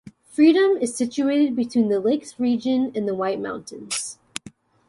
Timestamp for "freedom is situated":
0.25-1.55